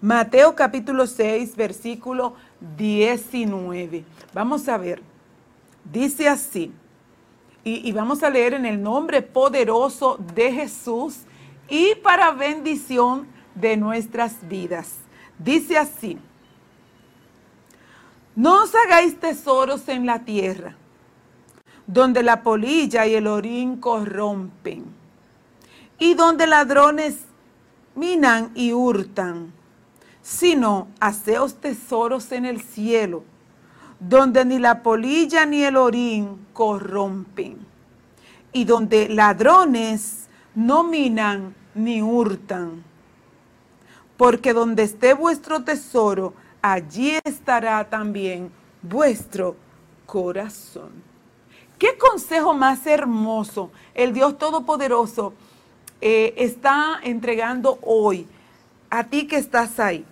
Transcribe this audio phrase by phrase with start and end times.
[0.00, 2.34] Mateo capítulo 6, versículo
[2.76, 4.04] 19.
[4.32, 5.02] Vamos a ver.
[5.84, 6.72] Dice así.
[7.66, 11.20] Y, vamos a leer en el nombre poderoso de Jesús
[11.66, 14.96] y para bendición de nuestras vidas.
[15.38, 16.18] Dice así.
[18.36, 20.76] No os hagáis tesoros en la tierra,
[21.86, 24.84] donde la polilla y el orín corrompen,
[25.98, 27.16] y donde ladrones
[27.94, 29.52] minan y hurtan,
[30.24, 33.24] sino haceos tesoros en el cielo,
[34.00, 37.58] donde ni la polilla ni el orín corrompen,
[38.50, 42.82] y donde ladrones no minan ni hurtan.
[44.16, 46.32] Porque donde esté vuestro tesoro,
[46.62, 49.56] allí estará también vuestro
[50.06, 50.90] corazón.
[51.78, 55.34] ¿Qué consejo más hermoso el Dios Todopoderoso
[56.00, 58.26] eh, está entregando hoy
[58.88, 60.06] a ti que estás ahí?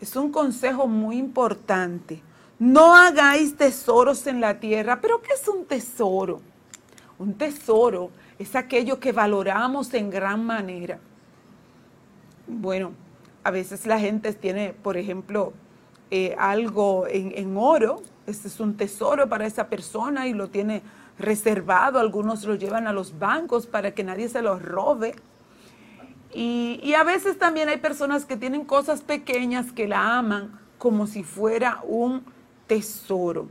[0.00, 2.22] Es un consejo muy importante.
[2.58, 5.00] No hagáis tesoros en la tierra.
[5.00, 6.40] ¿Pero qué es un tesoro?
[7.18, 10.98] Un tesoro es aquello que valoramos en gran manera.
[12.46, 12.92] Bueno,
[13.42, 15.52] a veces la gente tiene, por ejemplo,
[16.10, 20.82] eh, algo en, oro, este es un tesoro para esa persona y lo tiene
[21.18, 25.14] reservado, algunos lo llevan a los bancos para que nadie se los robe.
[26.38, 31.22] Y, a veces también hay personas que tienen cosas pequeñas que la aman como si
[31.22, 32.26] fuera un
[32.66, 33.48] tesoro.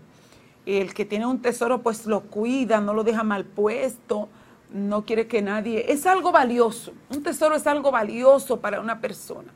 [0.67, 4.30] El que tiene un tesoro pues lo cuida, no lo deja mal puesto,
[4.72, 5.91] no quiere que nadie...
[5.91, 9.52] Es algo valioso, un tesoro es algo valioso para una persona.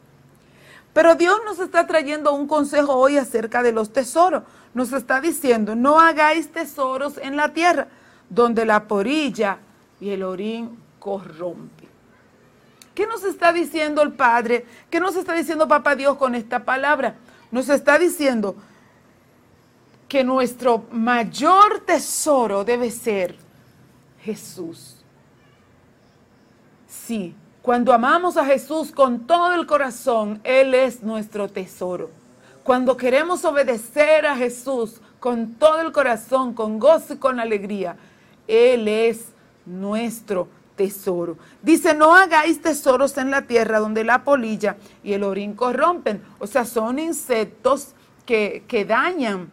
[0.92, 4.42] Pero Dios nos está trayendo un consejo hoy acerca de los tesoros.
[4.74, 7.90] Nos está diciendo, no hagáis tesoros en la tierra,
[8.28, 9.60] donde la porilla
[10.02, 11.99] y el orín corrompen.
[13.00, 14.66] ¿Qué nos está diciendo el Padre?
[14.90, 17.16] ¿Qué nos está diciendo Papá Dios con esta palabra?
[17.50, 18.58] Nos está diciendo
[20.10, 23.38] que nuestro mayor tesoro debe ser
[24.22, 24.98] Jesús.
[26.90, 32.10] Sí, cuando amamos a Jesús con todo el corazón, Él es nuestro tesoro.
[32.66, 37.96] Cuando queremos obedecer a Jesús con todo el corazón, con gozo y con alegría,
[38.46, 39.28] Él es
[39.66, 41.38] nuestro tesoro.
[41.62, 46.22] Dice, no hagáis tesoros en la tierra donde la polilla y el orín corrompen.
[46.40, 47.90] O sea, son insectos
[48.26, 49.52] que, que dañan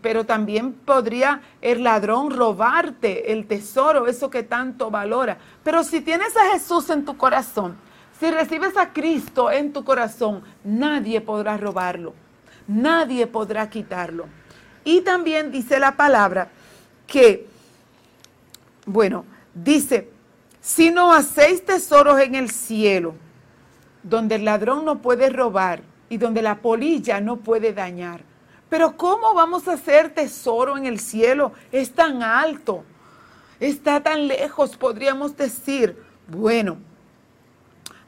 [0.00, 5.36] pero también podría el ladrón robarte el tesoro, eso que tanto valora.
[5.62, 7.76] Pero si tienes a Jesús en tu corazón,
[8.18, 12.14] si recibes a Cristo en tu corazón, nadie podrá robarlo,
[12.66, 14.26] nadie podrá quitarlo.
[14.82, 16.48] Y también dice la palabra
[17.06, 17.46] que,
[18.86, 20.15] bueno, dice,
[20.66, 23.14] si no hacéis tesoros en el cielo,
[24.02, 28.24] donde el ladrón no puede robar y donde la polilla no puede dañar
[28.68, 31.52] pero ¿cómo vamos a hacer tesoro en el cielo?
[31.70, 32.84] Es tan alto,
[33.60, 36.02] está tan lejos, podríamos decir.
[36.26, 36.78] Bueno,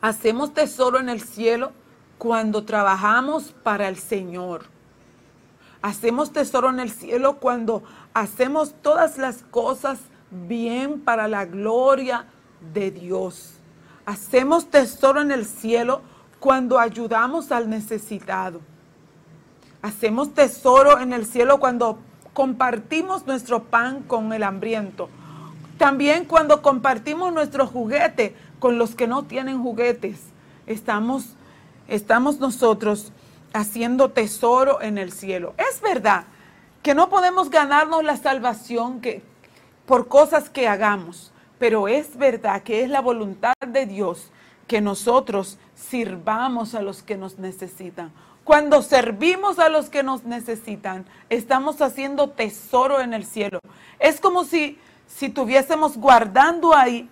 [0.01, 1.73] hacemos tesoro en el cielo
[2.19, 4.65] cuando trabajamos para el Señor.
[5.81, 12.27] Hacemos tesoro en el cielo cuando hacemos todas las cosas bien para la gloria
[12.73, 13.55] de Dios.
[14.07, 16.01] Hacemos tesoro en el cielo
[16.41, 18.61] cuando ayudamos al necesitado.
[19.83, 21.99] Hacemos tesoro en el cielo cuando
[22.33, 25.09] compartimos nuestro pan con el hambriento.
[25.77, 30.21] También cuando compartimos nuestro juguete con los que no tienen juguetes.
[30.67, 31.27] Estamos,
[31.87, 33.13] estamos nosotros
[33.53, 35.55] haciendo tesoro en el cielo.
[35.59, 36.25] Es verdad
[36.83, 39.23] que no podemos ganarnos la salvación que,
[39.87, 44.31] por cosas que hagamos, pero es verdad que es la voluntad de Dios
[44.67, 48.13] que nosotros sirvamos a los que nos necesitan.
[48.45, 53.61] Cuando servimos a los que nos necesitan, estamos haciendo tesoro en el cielo.
[53.99, 57.09] Es como si, si estuviésemos guardando ahí,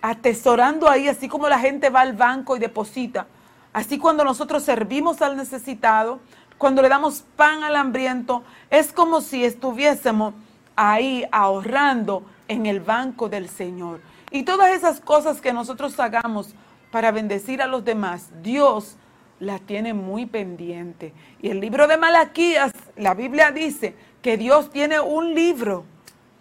[0.00, 3.26] atesorando ahí, así como la gente va al banco y deposita.
[3.72, 6.20] Así cuando nosotros servimos al necesitado,
[6.58, 10.34] cuando le damos pan al hambriento, es como si estuviésemos
[10.76, 14.00] ahí ahorrando en el banco del Señor.
[14.30, 16.54] Y todas esas cosas que nosotros hagamos
[16.90, 18.96] para bendecir a los demás, Dios
[19.40, 21.12] la tiene muy pendiente.
[21.40, 25.84] Y el libro de Malaquías, la Biblia dice que Dios tiene un libro.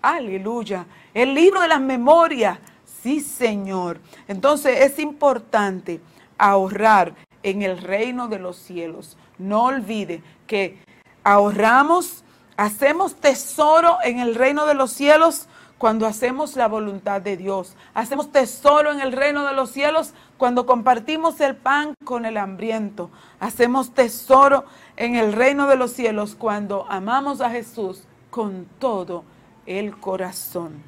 [0.01, 0.86] Aleluya.
[1.13, 2.59] El libro de las memorias.
[3.01, 4.00] Sí, Señor.
[4.27, 6.00] Entonces es importante
[6.38, 9.18] ahorrar en el reino de los cielos.
[9.38, 10.77] No olvide que
[11.24, 12.24] ahorramos,
[12.57, 15.48] hacemos tesoro en el reino de los cielos
[15.81, 17.75] cuando hacemos la voluntad de Dios.
[17.95, 23.10] Hacemos tesoro en el reino de los cielos cuando compartimos el pan con el hambriento.
[23.39, 29.24] Hacemos tesoro en el reino de los cielos cuando amamos a Jesús con todo
[29.66, 30.83] el corazón.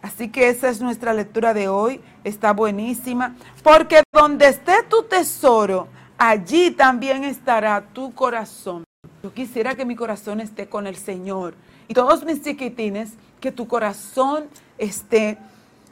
[0.00, 2.00] Así que esa es nuestra lectura de hoy.
[2.24, 3.36] Está buenísima.
[3.62, 5.86] Porque donde esté tu tesoro,
[6.16, 8.84] allí también estará tu corazón.
[9.22, 11.54] Yo quisiera que mi corazón esté con el Señor.
[11.88, 14.44] Y todos mis chiquitines, que tu corazón
[14.78, 15.36] esté,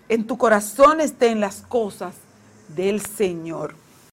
[0.09, 2.15] en tu corazón estén las cosas
[2.69, 3.75] del Señor.